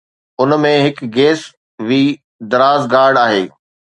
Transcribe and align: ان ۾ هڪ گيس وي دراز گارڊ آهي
ان 0.41 0.51
۾ 0.61 0.71
هڪ 0.85 0.97
گيس 1.15 1.41
وي 1.87 2.01
دراز 2.51 2.81
گارڊ 2.93 3.13
آهي 3.25 3.43